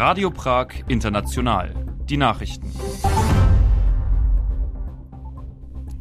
[0.00, 1.74] Radio Prag International.
[2.08, 2.72] Die Nachrichten.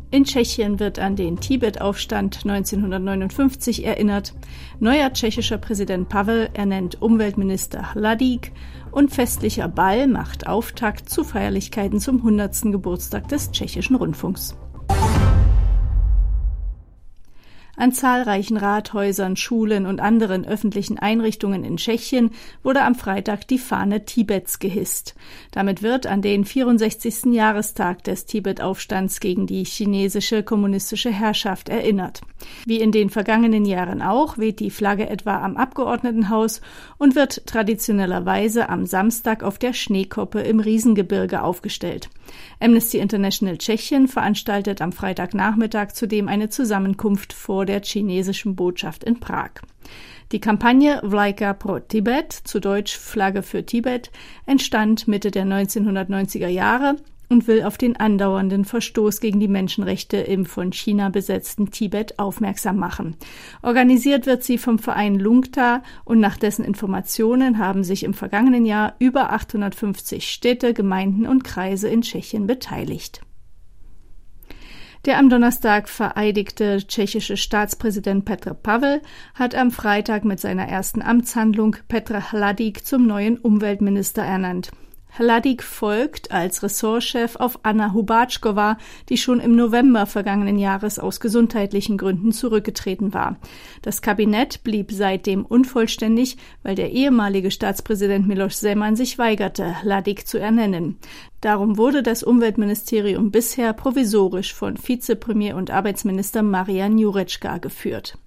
[0.10, 4.36] In Tschechien wird an den Tibet-Aufstand 1959 erinnert.
[4.80, 8.54] Neuer tschechischer Präsident Pavel ernennt Umweltminister Hladík
[8.92, 12.72] und festlicher Ball macht Auftakt zu Feierlichkeiten zum 100.
[12.72, 14.58] Geburtstag des tschechischen Rundfunks.
[17.80, 24.04] An zahlreichen Rathäusern, Schulen und anderen öffentlichen Einrichtungen in Tschechien wurde am Freitag die Fahne
[24.04, 25.16] Tibets gehisst.
[25.52, 27.28] Damit wird an den 64.
[27.32, 32.20] Jahrestag des Tibet-Aufstands gegen die chinesische kommunistische Herrschaft erinnert.
[32.66, 36.60] Wie in den vergangenen Jahren auch weht die Flagge etwa am Abgeordnetenhaus
[36.98, 42.10] und wird traditionellerweise am Samstag auf der Schneekoppe im Riesengebirge aufgestellt.
[42.60, 49.52] Amnesty International Tschechien veranstaltet am Freitagnachmittag zudem eine Zusammenkunft vor der chinesischen Botschaft in Prag.
[50.32, 54.12] Die Kampagne Vlajka pro Tibet, zu Deutsch Flagge für Tibet,
[54.46, 56.98] entstand Mitte der 1990er Jahre
[57.30, 62.78] und will auf den andauernden Verstoß gegen die Menschenrechte im von China besetzten Tibet aufmerksam
[62.78, 63.16] machen.
[63.62, 68.96] Organisiert wird sie vom Verein Lungta und nach dessen Informationen haben sich im vergangenen Jahr
[69.00, 73.22] über 850 Städte, Gemeinden und Kreise in Tschechien beteiligt.
[75.06, 79.02] Der am Donnerstag vereidigte tschechische Staatspräsident Petr Pavel
[79.34, 84.72] hat am Freitag mit seiner ersten Amtshandlung Petra Hladík zum neuen Umweltminister ernannt.
[85.18, 88.78] Hladík folgt als Ressortchef auf Anna Hubatschkova,
[89.10, 93.38] die schon im November vergangenen Jahres aus gesundheitlichen Gründen zurückgetreten war.
[93.82, 100.38] Das Kabinett blieb seitdem unvollständig, weil der ehemalige Staatspräsident Miloš Zeman sich weigerte, Hladík zu
[100.40, 100.98] ernennen.
[101.42, 108.18] Darum wurde das Umweltministerium bisher provisorisch von Vizepremier und Arbeitsminister Marian Jurečka geführt.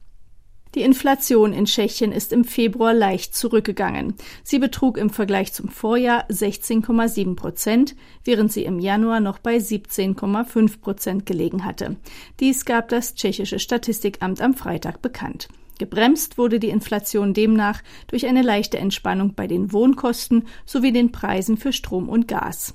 [0.75, 4.15] Die Inflation in Tschechien ist im Februar leicht zurückgegangen.
[4.43, 7.94] Sie betrug im Vergleich zum Vorjahr 16,7 Prozent,
[8.25, 11.97] während sie im Januar noch bei 17,5 Prozent gelegen hatte.
[12.41, 15.49] Dies gab das tschechische Statistikamt am Freitag bekannt.
[15.78, 21.59] Gebremst wurde die Inflation demnach durch eine leichte Entspannung bei den Wohnkosten sowie den Preisen
[21.59, 22.75] für Strom und Gas.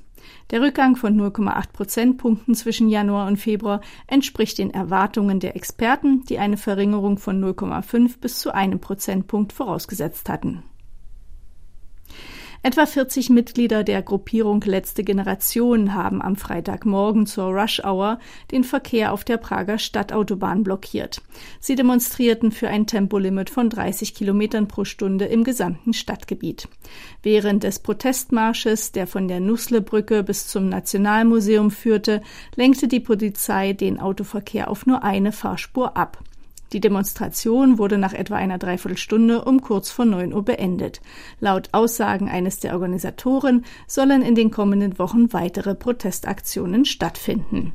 [0.49, 6.39] Der Rückgang von 0,8 Prozentpunkten zwischen Januar und Februar entspricht den Erwartungen der Experten, die
[6.39, 10.63] eine Verringerung von 0,5 bis zu einem Prozentpunkt vorausgesetzt hatten.
[12.63, 18.19] Etwa 40 Mitglieder der Gruppierung Letzte Generation haben am Freitagmorgen zur Rush Hour
[18.51, 21.21] den Verkehr auf der Prager Stadtautobahn blockiert.
[21.59, 26.67] Sie demonstrierten für ein Tempolimit von 30 Kilometern pro Stunde im gesamten Stadtgebiet.
[27.21, 32.21] Während des Protestmarsches, der von der Nusslebrücke bis zum Nationalmuseum führte,
[32.55, 36.23] lenkte die Polizei den Autoverkehr auf nur eine Fahrspur ab.
[36.73, 41.01] Die Demonstration wurde nach etwa einer Dreiviertelstunde um kurz vor neun Uhr beendet.
[41.39, 47.73] Laut Aussagen eines der Organisatoren sollen in den kommenden Wochen weitere Protestaktionen stattfinden.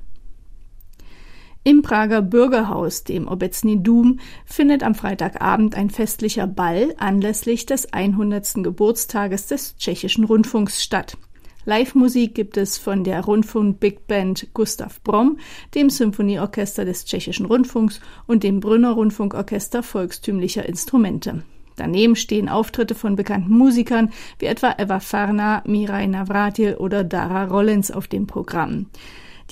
[1.65, 8.65] Im Prager Bürgerhaus, dem Obecny Dum, findet am Freitagabend ein festlicher Ball anlässlich des 100.
[8.65, 11.17] Geburtstages des tschechischen Rundfunks statt.
[11.65, 15.39] Live-Musik gibt es von der Rundfunk Big Band Gustav Bromm,
[15.77, 21.45] dem Symphonieorchester des Tschechischen Rundfunks und dem Brünner Rundfunkorchester volkstümlicher Instrumente.
[21.77, 27.93] Daneben stehen Auftritte von bekannten Musikern wie etwa Eva Farna, Mirai Navratil oder Dara Rollins
[27.93, 28.87] auf dem Programm.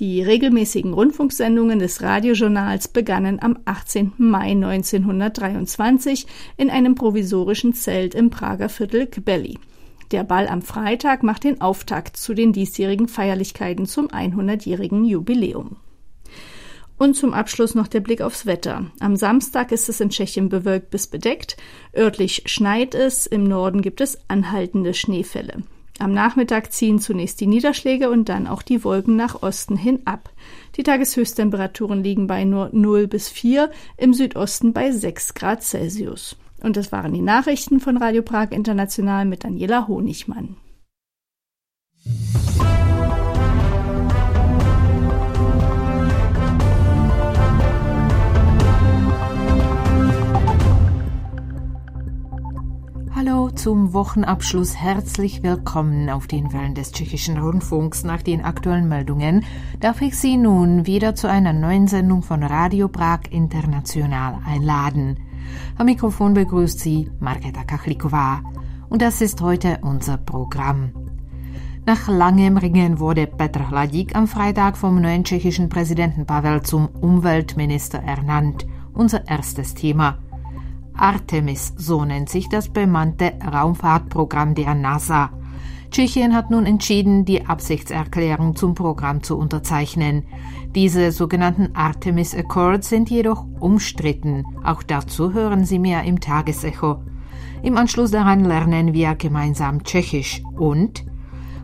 [0.00, 4.14] Die regelmäßigen Rundfunksendungen des Radiojournals begannen am 18.
[4.18, 9.58] Mai 1923 in einem provisorischen Zelt im Prager Viertel Kbeli.
[10.10, 15.76] Der Ball am Freitag macht den Auftakt zu den diesjährigen Feierlichkeiten zum 100-jährigen Jubiläum.
[16.98, 18.90] Und zum Abschluss noch der Blick aufs Wetter.
[18.98, 21.56] Am Samstag ist es in Tschechien bewölkt bis bedeckt.
[21.96, 23.26] Örtlich schneit es.
[23.26, 25.62] Im Norden gibt es anhaltende Schneefälle.
[26.00, 30.30] Am Nachmittag ziehen zunächst die Niederschläge und dann auch die Wolken nach Osten hin ab.
[30.76, 36.36] Die Tageshöchsttemperaturen liegen bei nur 0 bis 4, im Südosten bei 6 Grad Celsius.
[36.62, 40.56] Und das waren die Nachrichten von Radio Prag International mit Daniela Honigmann.
[53.14, 54.76] Hallo zum Wochenabschluss.
[54.76, 58.02] Herzlich willkommen auf den Wellen des tschechischen Rundfunks.
[58.04, 59.44] Nach den aktuellen Meldungen
[59.78, 65.18] darf ich Sie nun wieder zu einer neuen Sendung von Radio Prag International einladen.
[65.76, 68.42] Am Mikrofon begrüßt Sie Marketa Kachlikova.
[68.88, 70.92] Und das ist heute unser Programm.
[71.86, 77.98] Nach langem Ringen wurde Petr Hladík am Freitag vom neuen tschechischen Präsidenten Pavel zum Umweltminister
[77.98, 78.66] ernannt.
[78.92, 80.18] Unser erstes Thema.
[80.94, 85.30] Artemis, so nennt sich das bemannte Raumfahrtprogramm der NASA.
[85.90, 90.24] Tschechien hat nun entschieden, die Absichtserklärung zum Programm zu unterzeichnen.
[90.74, 94.44] Diese sogenannten Artemis Accords sind jedoch umstritten.
[94.64, 97.02] Auch dazu hören Sie mehr im Tagesecho.
[97.62, 101.04] Im Anschluss daran lernen wir gemeinsam Tschechisch und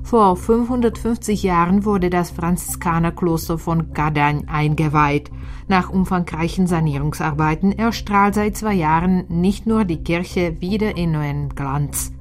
[0.02, 5.32] vor 550 Jahren wurde das Franziskanerkloster von Kadaň eingeweiht.
[5.66, 12.15] Nach umfangreichen Sanierungsarbeiten erstrahlt seit zwei Jahren nicht nur die Kirche wieder in neuen Glanz.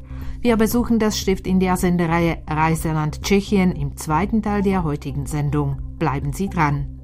[0.45, 5.81] Wir besuchen das Stift in der Sendereihe Reiseland Tschechien im zweiten Teil der heutigen Sendung.
[5.97, 6.99] Bleiben Sie dran.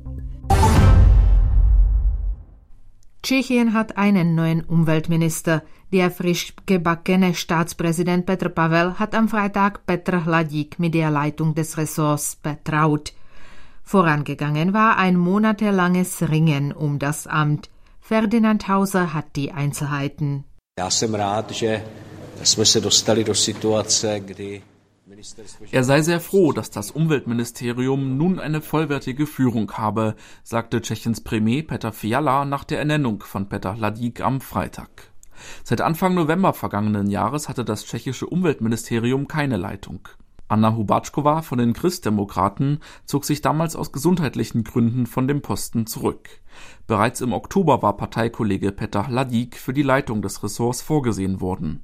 [3.24, 5.64] Tschechien hat einen neuen Umweltminister.
[5.92, 11.80] Der frisch gebackene Staatspräsident Petr Pavel hat am Freitag Petr Hladík mit der Leitung des
[11.80, 13.12] Ressorts betraut.
[13.82, 17.72] Vorangegangen war ein monatelanges Ringen um das Amt.
[18.02, 20.44] Ferdinand Hauser hat die Einzelheiten.
[20.80, 21.82] Já jsem rád, že
[25.72, 31.64] er sei sehr froh, dass das Umweltministerium nun eine vollwertige Führung habe, sagte Tschechiens Premier
[31.64, 35.12] Petr Fiala nach der Ernennung von Petr Hladík am Freitag.
[35.64, 40.08] Seit Anfang November vergangenen Jahres hatte das tschechische Umweltministerium keine Leitung.
[40.48, 46.30] Anna Hubatschkova von den Christdemokraten zog sich damals aus gesundheitlichen Gründen von dem Posten zurück.
[46.88, 51.84] Bereits im Oktober war Parteikollege Petr Hladík für die Leitung des Ressorts vorgesehen worden.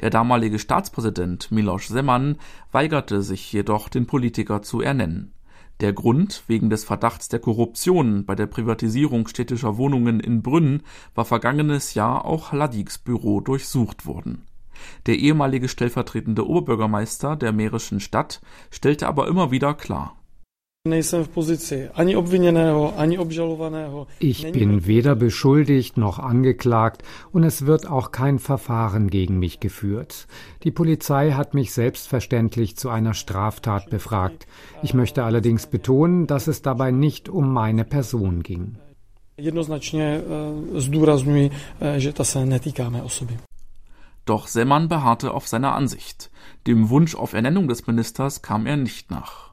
[0.00, 2.36] Der damalige Staatspräsident Miloš Zeman
[2.70, 5.32] weigerte sich jedoch, den Politiker zu ernennen.
[5.80, 10.82] Der Grund wegen des Verdachts der Korruption bei der Privatisierung städtischer Wohnungen in Brünn
[11.14, 14.46] war vergangenes Jahr auch Laddiks Büro durchsucht worden.
[15.06, 18.40] Der ehemalige stellvertretende Oberbürgermeister der mährischen Stadt
[18.70, 20.16] stellte aber immer wieder klar,
[20.84, 21.12] ich
[24.52, 30.26] bin weder beschuldigt noch angeklagt und es wird auch kein Verfahren gegen mich geführt.
[30.64, 34.48] Die Polizei hat mich selbstverständlich zu einer Straftat befragt.
[34.82, 38.76] Ich möchte allerdings betonen, dass es dabei nicht um meine Person ging.
[39.36, 40.22] Jednoznačně
[40.74, 41.50] zdůrazňuji,
[41.96, 43.38] že ta se netýká mé osoby.
[44.26, 46.30] Doch Semmann beharrte auf seiner Ansicht.
[46.66, 49.51] Dem Wunsch auf Ernennung des Ministers kam er nicht nach.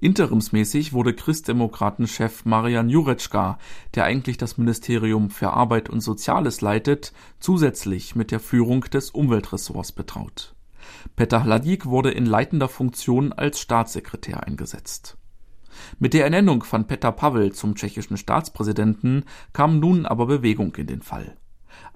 [0.00, 3.58] Interimsmäßig wurde Christdemokraten-Chef Marian Jurečka,
[3.94, 9.92] der eigentlich das Ministerium für Arbeit und Soziales leitet, zusätzlich mit der Führung des Umweltressorts
[9.92, 10.54] betraut.
[11.16, 15.16] Petr Hladík wurde in leitender Funktion als Staatssekretär eingesetzt.
[15.98, 21.02] Mit der Ernennung von Petr Pavel zum tschechischen Staatspräsidenten kam nun aber Bewegung in den
[21.02, 21.36] Fall.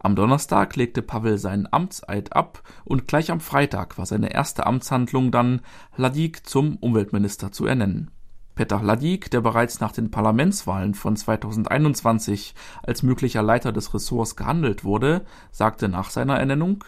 [0.05, 5.31] Am Donnerstag legte Pavel seinen Amtseid ab und gleich am Freitag war seine erste Amtshandlung
[5.31, 5.62] dann,
[5.97, 8.11] Hladík zum Umweltminister zu ernennen.
[8.55, 14.85] Petr Hladík, der bereits nach den Parlamentswahlen von 2021 als möglicher Leiter des Ressorts gehandelt
[14.85, 16.85] wurde, sagte nach seiner Ernennung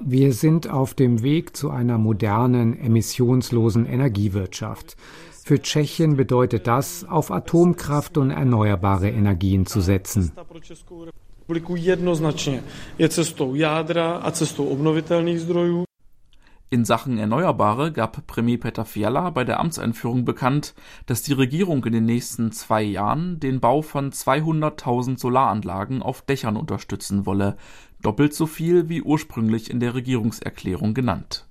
[0.00, 4.96] Wir sind auf dem Weg zu einer modernen, emissionslosen Energiewirtschaft.
[5.44, 10.32] Für Tschechien bedeutet das, auf Atomkraft und erneuerbare Energien zu setzen.
[16.72, 20.74] In Sachen Erneuerbare gab Premier Peter Fiala bei der Amtseinführung bekannt,
[21.04, 26.56] dass die Regierung in den nächsten zwei Jahren den Bau von 200.000 Solaranlagen auf Dächern
[26.56, 27.58] unterstützen wolle,
[28.02, 31.46] doppelt so viel wie ursprünglich in der Regierungserklärung genannt.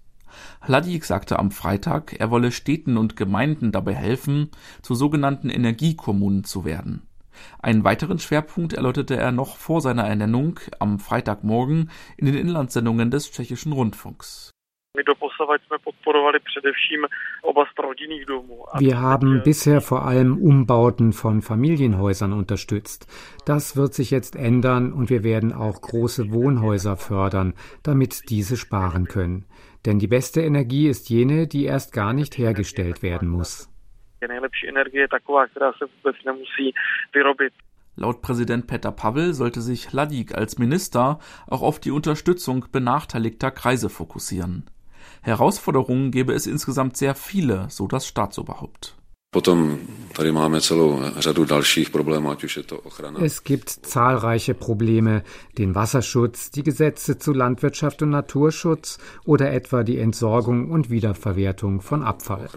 [0.66, 4.50] Hladík sagte am Freitag, er wolle Städten und Gemeinden dabei helfen,
[4.82, 7.04] zu sogenannten Energiekommunen zu werden.
[7.60, 13.32] Einen weiteren Schwerpunkt erläuterte er noch vor seiner Ernennung am Freitagmorgen in den Inlandssendungen des
[13.32, 14.52] tschechischen Rundfunks.
[18.80, 23.08] Wir haben bisher vor allem Umbauten von Familienhäusern unterstützt.
[23.46, 29.06] Das wird sich jetzt ändern und wir werden auch große Wohnhäuser fördern, damit diese sparen
[29.06, 29.46] können.
[29.86, 33.70] Denn die beste Energie ist jene, die erst gar nicht hergestellt werden muss.
[37.96, 43.90] Laut Präsident Petr Pavel sollte sich Hladík als Minister auch auf die Unterstützung benachteiligter Kreise
[43.90, 44.66] fokussieren.
[45.22, 48.96] Herausforderungen gäbe es insgesamt sehr viele, so das Staatsoberhaupt.
[53.22, 55.24] Es gibt zahlreiche Probleme,
[55.58, 62.04] den Wasserschutz, die Gesetze zu Landwirtschaft und Naturschutz oder etwa die Entsorgung und Wiederverwertung von
[62.04, 62.50] Abfall.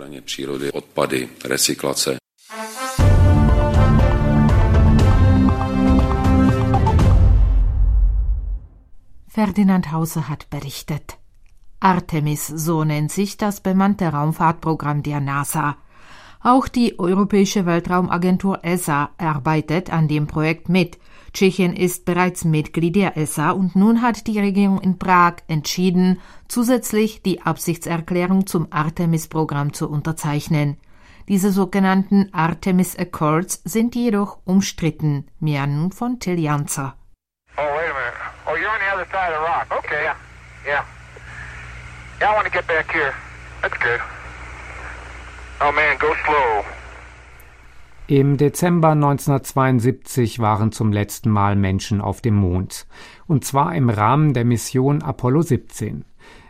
[9.29, 11.19] Ferdinand Hauser hat berichtet.
[11.85, 15.77] Artemis, so nennt sich das bemannte Raumfahrtprogramm der NASA.
[16.43, 20.99] Auch die Europäische Weltraumagentur ESA arbeitet an dem Projekt mit.
[21.35, 27.23] Tschechien ist bereits Mitglied der ESA und nun hat die Regierung in Prag entschieden, zusätzlich
[27.23, 30.79] die Absichtserklärung zum Artemis-Programm zu unterzeichnen.
[31.29, 35.27] Diese sogenannten Artemis Accords sind jedoch umstritten.
[35.39, 36.95] Mehr nun von Till Janzer.
[37.59, 38.15] Oh, wait a minute.
[38.47, 39.85] Oh, you're on the other side of the rock.
[39.85, 40.03] Okay.
[40.03, 40.17] Yeah.
[40.67, 40.85] Yeah.
[42.21, 43.13] Yeah, I want to get back here.
[43.63, 44.01] That's good.
[45.61, 46.65] Oh man, go slow.
[48.07, 52.87] Im Dezember 1972 waren zum letzten Mal Menschen auf dem Mond,
[53.27, 56.05] und zwar im Rahmen der Mission Apollo 17.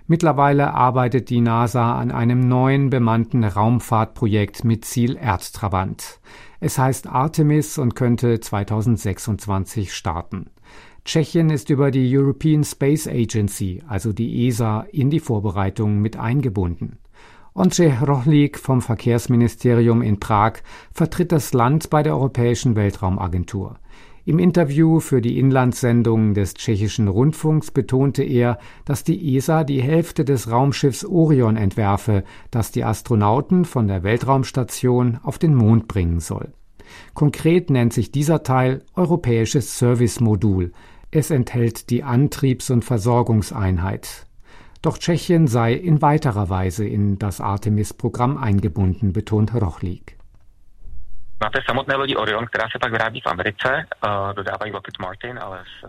[0.06, 6.20] Mittlerweile arbeitet die NASA an einem neuen bemannten Raumfahrtprojekt mit Ziel Erdtrabant.
[6.58, 10.50] Es heißt Artemis und könnte 2026 starten.
[11.04, 16.98] Tschechien ist über die European Space Agency, also die ESA, in die Vorbereitungen mit eingebunden.
[17.52, 20.54] Ondřej Rohlik vom Verkehrsministerium in Prag
[20.92, 23.78] vertritt das Land bei der Europäischen Weltraumagentur.
[24.24, 30.24] Im Interview für die Inlandssendungen des tschechischen Rundfunks betonte er, dass die ESA die Hälfte
[30.24, 36.54] des Raumschiffs Orion entwerfe, das die Astronauten von der Weltraumstation auf den Mond bringen soll.
[37.12, 40.72] Konkret nennt sich dieser Teil Europäisches Service-Modul.
[41.16, 44.26] Es enthält die Antriebs- und Versorgungseinheit.
[44.82, 50.18] Doch Tschechien sei in weiterer Weise in das Artemis-Programm eingebunden, betont Rochlik.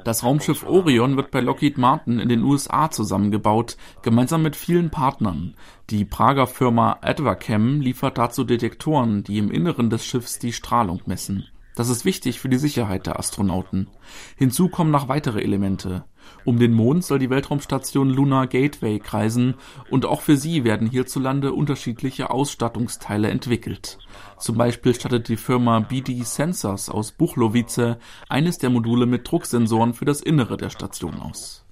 [0.04, 5.56] Das Raumschiff Orion wird bei Lockheed Martin in den USA zusammengebaut, gemeinsam mit vielen Partnern.
[5.90, 11.48] Die Prager Firma Advachem liefert dazu Detektoren, die im Inneren des Schiffs die Strahlung messen.
[11.76, 13.90] Das ist wichtig für die Sicherheit der Astronauten.
[14.38, 16.06] Hinzu kommen noch weitere Elemente.
[16.46, 19.56] Um den Mond soll die Weltraumstation Lunar Gateway kreisen
[19.90, 24.00] und auch für sie werden hierzulande unterschiedliche Ausstattungsteile entwickelt.
[24.38, 27.98] Zum Beispiel stattet die Firma BD Sensors aus Buchlovice
[28.30, 31.66] eines der Module mit Drucksensoren für das Innere der Station aus.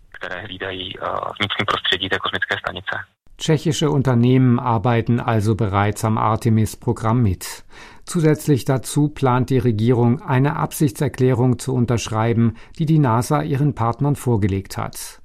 [3.44, 7.66] Tschechische Unternehmen arbeiten also bereits am Artemis-Programm mit.
[8.06, 14.78] Zusätzlich dazu plant die Regierung, eine Absichtserklärung zu unterschreiben, die die NASA ihren Partnern vorgelegt
[14.78, 15.22] hat.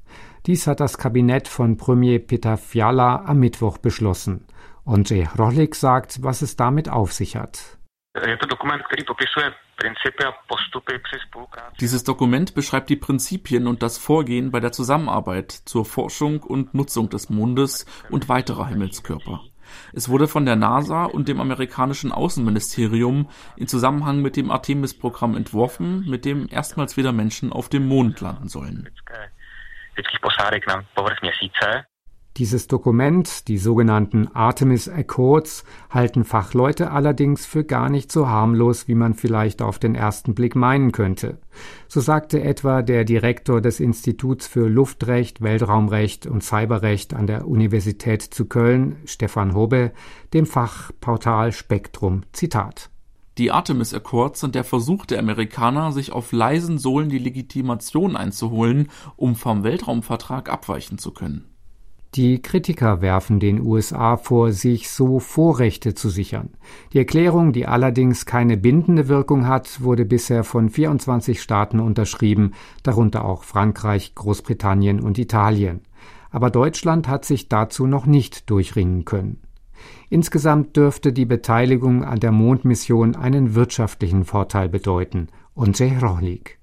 [0.47, 4.45] Dies hat das Kabinett von Premier Peter Fiala am Mittwoch beschlossen.
[4.85, 7.79] Ondřej Rohlik sagt, was es damit auf sich hat.
[11.81, 17.11] Dieses Dokument beschreibt die Prinzipien und das Vorgehen bei der Zusammenarbeit zur Forschung und Nutzung
[17.11, 19.41] des Mondes und weiterer Himmelskörper.
[19.93, 26.09] Es wurde von der NASA und dem amerikanischen Außenministerium in Zusammenhang mit dem Artemis-Programm entworfen,
[26.09, 28.89] mit dem erstmals wieder Menschen auf dem Mond landen sollen.
[32.37, 38.95] Dieses Dokument, die sogenannten Artemis Accords, halten Fachleute allerdings für gar nicht so harmlos, wie
[38.95, 41.39] man vielleicht auf den ersten Blick meinen könnte.
[41.89, 48.23] So sagte etwa der Direktor des Instituts für Luftrecht, Weltraumrecht und Cyberrecht an der Universität
[48.23, 49.91] zu Köln, Stefan Hobe,
[50.33, 52.23] dem Fachportal Spektrum.
[52.33, 52.91] Zitat.
[53.39, 58.91] Die Artemis Accords sind der Versuch der Amerikaner, sich auf leisen Sohlen die Legitimation einzuholen,
[59.17, 61.45] um vom Weltraumvertrag abweichen zu können.
[62.15, 66.51] Die Kritiker werfen den USA vor, sich so Vorrechte zu sichern.
[66.93, 73.27] Die Erklärung, die allerdings keine bindende Wirkung hat, wurde bisher von 24 Staaten unterschrieben, darunter
[73.27, 75.83] auch Frankreich, Großbritannien und Italien.
[76.31, 79.43] Aber Deutschland hat sich dazu noch nicht durchringen können.
[80.09, 85.29] Insgesamt dürfte die Beteiligung an der Mondmission einen wirtschaftlichen Vorteil bedeuten.
[85.55, 86.58] Ondřej Rohlik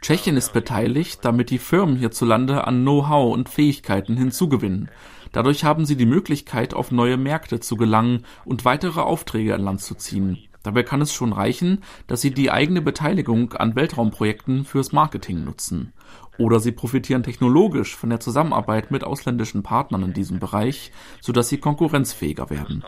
[0.00, 4.90] Tschechien ist beteiligt, damit die Firmen hierzulande an Know-how und Fähigkeiten hinzugewinnen.
[5.30, 9.80] Dadurch haben sie die Möglichkeit, auf neue Märkte zu gelangen und weitere Aufträge an Land
[9.80, 10.48] zu ziehen.
[10.62, 15.92] Dabei kann es schon reichen, dass sie die eigene Beteiligung an Weltraumprojekten fürs Marketing nutzen.
[16.38, 21.58] Oder sie profitieren technologisch von der Zusammenarbeit mit ausländischen Partnern in diesem Bereich, sodass sie
[21.58, 22.84] konkurrenzfähiger werden.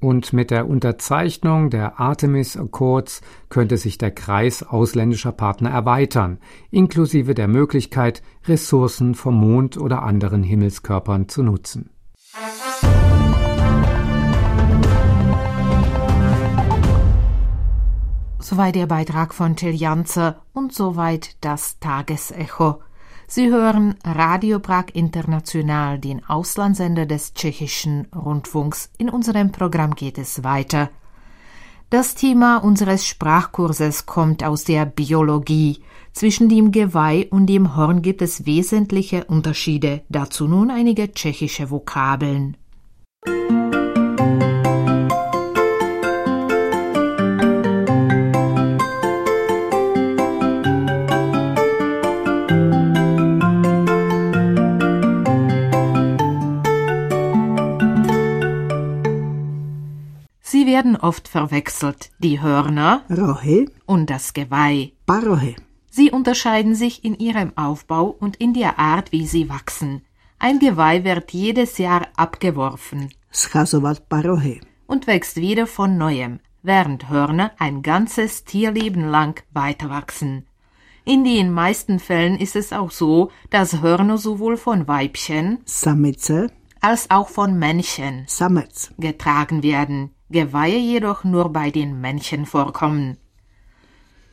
[0.00, 7.34] Und mit der Unterzeichnung der Artemis Accords könnte sich der Kreis ausländischer Partner erweitern, inklusive
[7.34, 11.90] der Möglichkeit, Ressourcen vom Mond oder anderen Himmelskörpern zu nutzen.
[18.46, 22.82] Soweit der Beitrag von Till Janze und soweit das Tagesecho.
[23.26, 28.90] Sie hören Radio Prag International, den Auslandssender des tschechischen Rundfunks.
[28.98, 30.90] In unserem Programm geht es weiter.
[31.88, 35.80] Das Thema unseres Sprachkurses kommt aus der Biologie.
[36.12, 40.02] Zwischen dem Geweih und dem Horn gibt es wesentliche Unterschiede.
[40.10, 42.58] Dazu nun einige tschechische Vokabeln.
[43.26, 43.53] Musik
[60.84, 64.92] werden oft verwechselt, die Hörner rohy, und das Geweih.
[65.06, 65.56] parohy.
[65.90, 70.02] Sie unterscheiden sich in ihrem Aufbau und in der Art, wie sie wachsen.
[70.38, 73.08] Ein Geweih wird jedes Jahr abgeworfen
[74.86, 80.46] und wächst wieder von neuem, während Hörner ein ganzes Tierleben lang weiterwachsen.
[81.06, 86.50] In den meisten Fällen ist es auch so, dass Hörner sowohl von Weibchen Samice,
[86.80, 88.26] als auch von Männchen
[88.98, 93.18] getragen werden, Geweihe jedoch nur bei den Männchen vorkommen.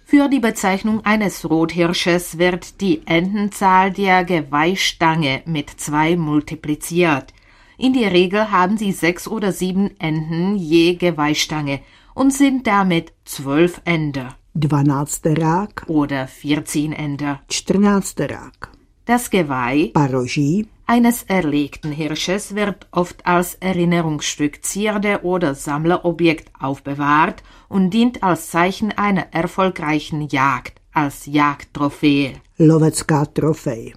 [0.05, 7.33] Für die Bezeichnung eines Rothirsches wird die Endenzahl der Geweihstange mit zwei multipliziert.
[7.77, 11.79] In der Regel haben sie sechs oder sieben Enden je Geweihstange
[12.13, 14.36] und sind damit zwölf Ender
[15.88, 17.41] oder vierzehn Ender.
[17.48, 18.69] čtrnácterák.
[19.05, 27.91] Das Geweih Paroží, eines erlegten Hirsches wird oft als Erinnerungsstück, Zierde oder Sammlerobjekt aufbewahrt und
[27.91, 32.33] dient als Zeichen einer erfolgreichen Jagd, als Jagdtrophäe.
[32.57, 33.93] lovecká trofej.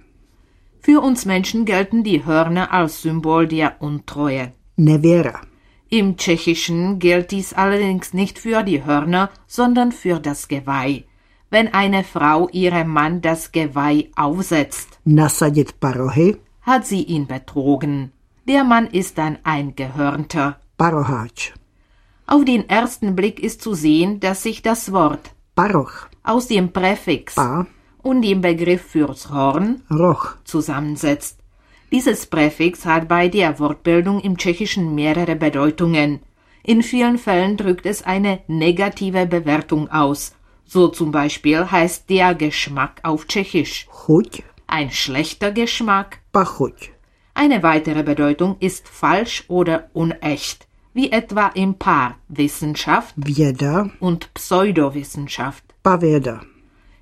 [0.79, 4.53] Für uns Menschen gelten die Hörner als Symbol der Untreue.
[4.77, 5.41] Nevěra,
[5.89, 11.03] Im Tschechischen gilt dies allerdings nicht für die Hörner, sondern für das Geweih.
[11.49, 18.11] Wenn eine Frau ihrem Mann das Geweih aufsetzt, nasadit parohy, hat sie ihn betrogen.
[18.47, 20.59] Der Mann ist dann ein Gehörnter.
[20.77, 21.53] paroháč.
[22.27, 27.35] Auf den ersten Blick ist zu sehen, dass sich das Wort Paroch, aus dem Präfix
[27.35, 27.67] pa,
[28.01, 31.39] und dem Begriff fürs Horn roch, zusammensetzt.
[31.91, 36.19] Dieses Präfix hat bei der Wortbildung im Tschechischen mehrere Bedeutungen.
[36.63, 40.35] In vielen Fällen drückt es eine negative Bewertung aus.
[40.65, 44.43] So zum Beispiel heißt der Geschmack auf Tschechisch chuť,
[44.77, 46.09] ein schlechter Geschmack.
[46.33, 46.77] pachuť.
[47.33, 50.59] Eine weitere Bedeutung ist falsch oder unecht,
[50.93, 55.63] wie etwa im Paar Wissenschaft Věda, und Pseudowissenschaft.
[55.83, 56.37] pavěda.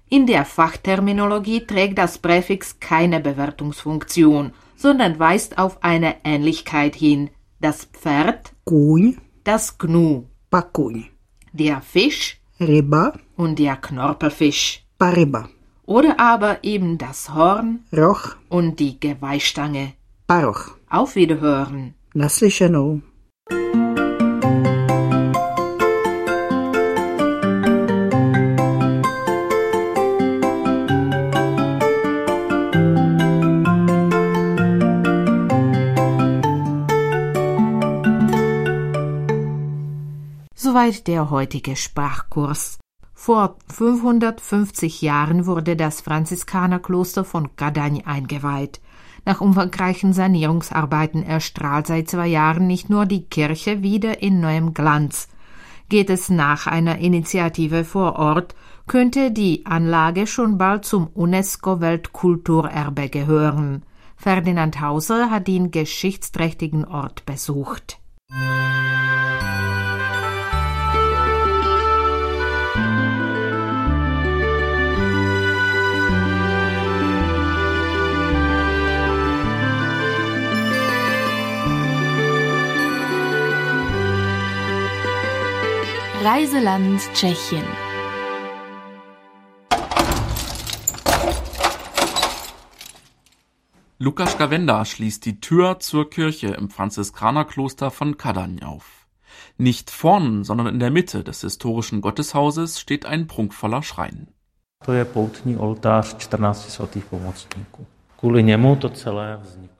[0.10, 7.30] In der Fachterminologie trägt das Präfix keine Bewertungsfunktion, sondern weist auf eine Ähnlichkeit hin.
[7.62, 10.08] Das Pferd, Kůň, das Gnu,
[10.52, 11.06] pakuň.
[11.54, 14.84] der Fisch Ryba, und der Knorpelfisch.
[15.00, 15.50] paryba.
[15.94, 19.94] Oder aber eben das Horn Roch, und die Geweihstange.
[20.26, 20.72] paroch.
[20.90, 21.94] Auf Wiederhören.
[22.16, 23.02] Naslyšenou.
[40.56, 42.80] Soweit der heutige Sprachkurs.
[43.26, 48.82] Vor 550 Jahren wurde das Franziskanerkloster von Kadaň eingeweiht.
[49.24, 55.30] Nach umfangreichen Sanierungsarbeiten erstrahlt seit zwei Jahren nicht nur die Kirche wieder in neuem Glanz.
[55.88, 58.56] Geht es nach einer Initiative vor Ort,
[58.88, 63.84] könnte die Anlage schon bald zum UNESCO-Weltkulturerbe gehören.
[64.18, 68.00] Ferdinand Hauser hat den geschichtsträchtigen Ort besucht.
[86.24, 87.66] Reiseland Tschechien.
[94.00, 99.06] Lukas Gawenda schließt die Tür zur Kirche im Franziskanerkloster von Kadaň auf.
[99.58, 104.28] Nicht vorn, sondern in der Mitte des historischen Gotteshauses steht ein prunkvoller Schrein.
[104.86, 107.86] To je poutní oltář 14 svatých pomocníků.
[108.20, 109.73] Kvůli němu to celé vzniklo.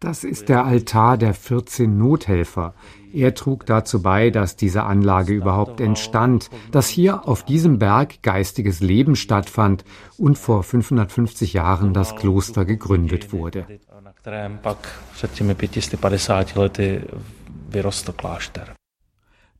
[0.00, 2.74] Das ist der Altar der 14 Nothelfer.
[3.12, 8.80] Er trug dazu bei, dass diese Anlage überhaupt entstand, dass hier auf diesem Berg geistiges
[8.80, 9.84] Leben stattfand
[10.16, 13.66] und vor 550 Jahren das Kloster gegründet wurde.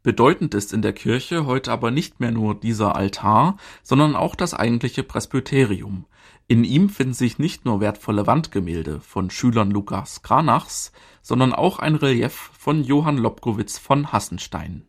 [0.09, 4.55] Bedeutend ist in der Kirche heute aber nicht mehr nur dieser Altar, sondern auch das
[4.55, 6.07] eigentliche Presbyterium.
[6.47, 11.95] In ihm finden sich nicht nur wertvolle Wandgemälde von Schülern Lukas Kranachs, sondern auch ein
[11.95, 14.87] Relief von Johann Lobkowitz von Hassenstein.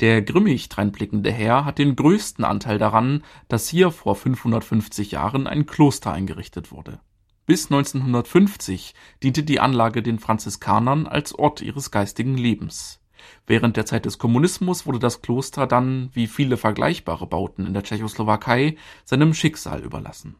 [0.00, 5.66] Der grimmig dreinblickende Herr hat den größten Anteil daran, dass hier vor 550 Jahren ein
[5.66, 6.98] Kloster eingerichtet wurde.
[7.44, 13.02] Bis 1950 diente die Anlage den Franziskanern als Ort ihres geistigen Lebens.
[13.46, 17.82] Während der Zeit des Kommunismus wurde das Kloster dann, wie viele vergleichbare Bauten in der
[17.82, 20.36] Tschechoslowakei, seinem Schicksal überlassen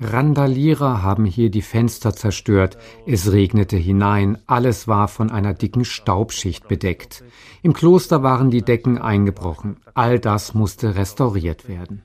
[0.00, 2.78] Randalierer haben hier die Fenster zerstört.
[3.06, 4.38] Es regnete hinein.
[4.46, 7.24] Alles war von einer dicken Staubschicht bedeckt.
[7.62, 9.76] Im Kloster waren die Decken eingebrochen.
[9.92, 12.02] All das musste restauriert werden.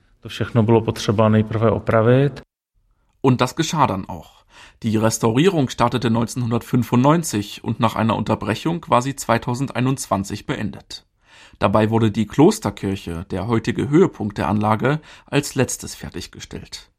[3.22, 4.43] Und das geschah dann auch.
[4.82, 11.06] Die Restaurierung startete 1995 und nach einer Unterbrechung war sie 2021 beendet.
[11.58, 16.90] Dabei wurde die Klosterkirche, der heutige Höhepunkt der Anlage, als letztes fertiggestellt.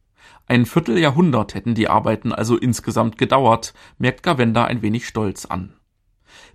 [0.48, 5.74] Ein Vierteljahrhundert hätten die Arbeiten also insgesamt gedauert, merkt Gavenda ein wenig stolz an.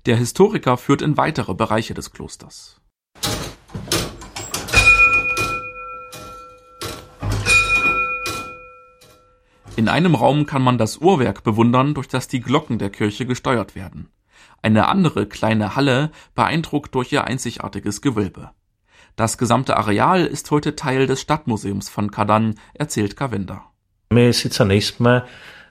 [0.07, 2.80] Der Historiker führt in weitere Bereiche des Klosters.
[9.81, 13.75] In einem Raum kann man das Uhrwerk bewundern, durch das die Glocken der Kirche gesteuert
[13.75, 14.11] werden.
[14.61, 18.51] Eine andere kleine Halle beeindruckt durch ihr einzigartiges Gewölbe.
[19.17, 23.71] Das gesamte Areal ist heute Teil des Stadtmuseums von Kadaň, erzählt Kavenda.
[24.11, 25.25] My sice nejsme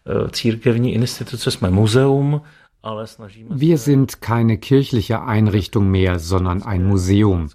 [0.07, 2.41] eh, církevní instituce, jsme muzeum,
[2.81, 7.49] wir sind keine kirchliche Einrichtung mehr, sondern ein Museum.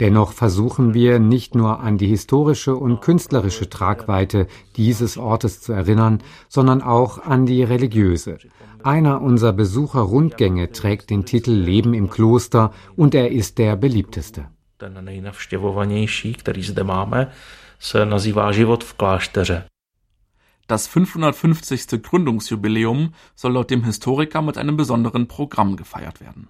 [0.00, 6.22] Dennoch versuchen wir nicht nur an die historische und künstlerische Tragweite dieses Ortes zu erinnern,
[6.48, 8.38] sondern auch an die religiöse.
[8.82, 14.46] Einer unserer Besucherrundgänge trägt den Titel Leben im Kloster und er ist der beliebteste.
[14.78, 17.30] Ten nejnavštěvovanější, který zde máme,
[17.78, 19.69] se nazývá Život v klášteře.
[20.70, 22.00] Das 550.
[22.00, 26.48] Gründungsjubiläum soll laut dem Historiker mit einem besonderen Programm gefeiert werden.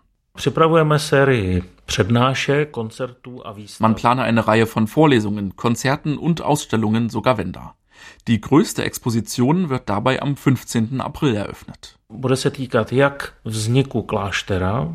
[3.79, 7.77] Man plane eine Reihe von Vorlesungen, Konzerten und Ausstellungen, so Gavenda.
[8.29, 11.01] Die größte Exposition wird dabei am 15.
[11.01, 11.97] April eröffnet.
[12.09, 14.95] Bude se týkat jak vzniku kláštera,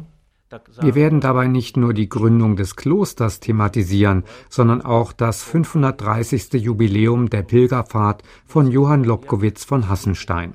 [0.81, 6.53] wir werden dabei nicht nur die Gründung des Klosters thematisieren, sondern auch das 530.
[6.53, 10.53] Jubiläum der Pilgerfahrt von Johann Lobkowitz von Hassenstein.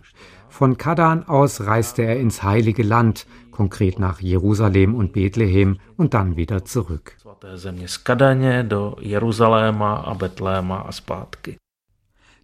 [0.48, 6.36] Von Kadan aus reiste er ins Heilige Land, konkret nach Jerusalem und Bethlehem und dann
[6.36, 7.16] wieder zurück.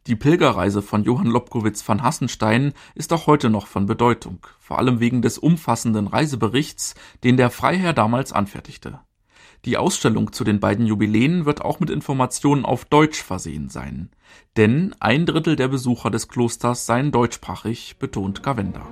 [0.07, 5.01] Die Pilgerreise von Johann Lobkowitz von Hassenstein ist auch heute noch von Bedeutung, vor allem
[5.01, 9.01] wegen des umfassenden Reiseberichts, den der Freiherr damals anfertigte.
[9.65, 14.11] Die Ausstellung zu den beiden Jubiläen wird auch mit Informationen auf Deutsch versehen sein.
[14.57, 18.87] Denn ein Drittel der Besucher des Klosters seien deutschsprachig, betont Gavenda.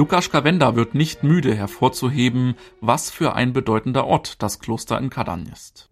[0.00, 5.52] Lukas Kavenda wird nicht müde hervorzuheben, was für ein bedeutender Ort das Kloster in Kadaň
[5.52, 5.90] ist.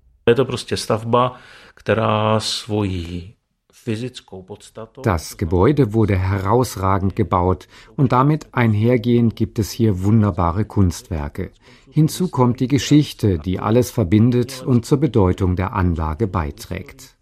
[5.02, 11.50] Das Gebäude wurde herausragend gebaut und damit einhergehend gibt es hier wunderbare Kunstwerke.
[11.90, 17.18] Hinzu kommt die Geschichte, die alles verbindet und zur Bedeutung der Anlage beiträgt.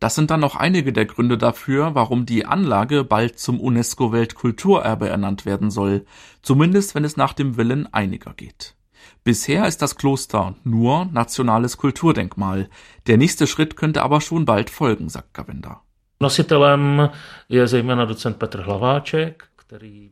[0.00, 5.44] Das sind dann noch einige der Gründe dafür, warum die Anlage bald zum UNESCO-Weltkulturerbe ernannt
[5.44, 6.06] werden soll,
[6.40, 8.76] zumindest wenn es nach dem Willen einiger geht.
[9.24, 12.70] Bisher ist das Kloster nur nationales Kulturdenkmal.
[13.06, 15.82] Der nächste Schritt könnte aber schon bald folgen, sagt Gavenda.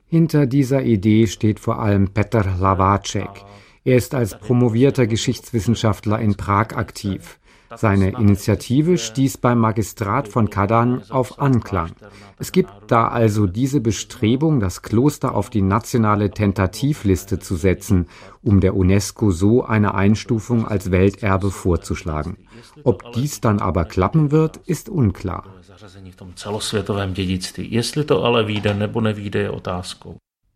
[0.06, 3.44] Hinter dieser Idee steht vor allem Petr Hlaváček.
[3.84, 7.38] Er ist als promovierter Geschichtswissenschaftler in Prag aktiv.
[7.76, 11.92] Seine Initiative stieß beim Magistrat von Kadaň auf Anklang.
[12.38, 18.06] Es gibt da also diese Bestrebung, das Kloster auf die nationale Tentativliste zu setzen,
[18.42, 22.38] um der UNESCO so eine Einstufung als Welterbe vorzuschlagen.
[22.84, 25.44] Ob dies dann aber klappen wird, ist unklar.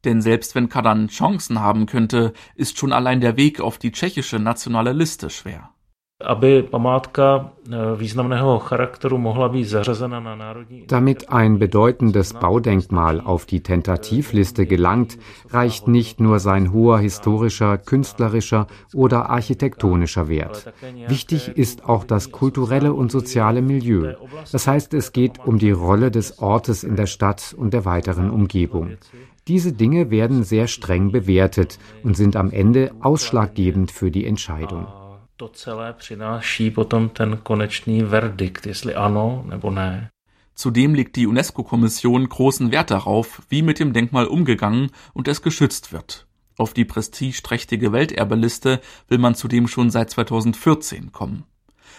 [0.04, 4.38] Denn selbst wenn Kadan Chancen haben könnte, ist schon allein der Weg auf die tschechische
[4.38, 5.70] nationale Liste schwer.
[6.22, 6.64] Eh,
[10.88, 15.18] Damit ein bedeutendes Baudenkmal auf die Tentativliste gelangt,
[15.50, 20.72] reicht nicht nur sein hoher historischer, künstlerischer oder architektonischer Wert.
[21.08, 24.14] Wichtig ist auch das kulturelle und soziale Milieu.
[24.50, 28.30] Das heißt, es geht um die Rolle des Ortes in der Stadt und der weiteren
[28.30, 28.96] Umgebung.
[29.48, 34.86] Diese Dinge werden sehr streng bewertet und sind am Ende ausschlaggebend für die Entscheidung
[35.42, 40.10] to celé přináší potom ten konečný verdikt, jestli ano nebo ne.
[40.56, 45.92] Zudem legt die UNESCO-Kommission großen Wert darauf, wie mit dem Denkmal umgegangen und es geschützt
[45.92, 46.26] wird.
[46.58, 51.44] Auf die prestigeträchtige Welterbeliste will man zudem schon seit 2014 kommen.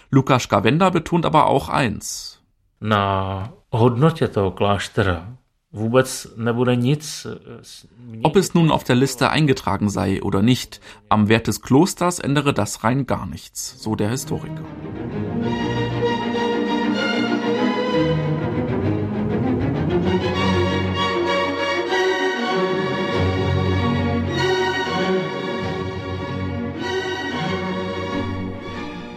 [0.10, 2.40] Lukas Gawenda betont aber auch eins.
[2.80, 5.38] Na hodnotě toho kláštera
[5.74, 7.28] vůbec nebude nic.
[8.22, 12.54] Ob es nun auf der Liste eingetragen sei oder nicht, am Wert des Klosters ändere
[12.54, 14.64] das rein gar nichts, so der Historiker.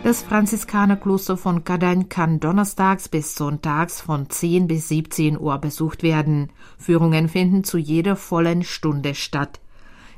[0.06, 6.50] Das Franziskanerkloster von Kadaň kann donnerstags bis sonntags von 10 bis 17 Uhr besucht werden.
[6.78, 9.58] Führungen finden zu jeder vollen Stunde statt.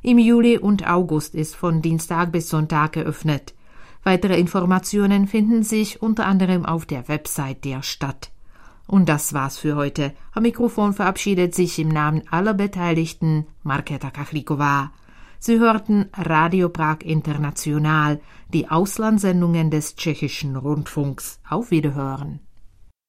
[0.02, 3.54] Im Juli und August ist von Dienstag bis Sonntag geöffnet.
[4.04, 8.30] Weitere Informationen finden sich unter anderem auf der Website der Stadt.
[8.86, 10.12] Und das war's für heute.
[10.34, 14.90] Am Mikrofon verabschiedet sich im Namen aller Beteiligten Marketa Kachlikova.
[15.40, 18.20] Sie hörten Radio Prag International,
[18.52, 21.40] die Auslandssendungen des tschechischen Rundfunks.
[21.48, 22.40] Auf Wiederhören.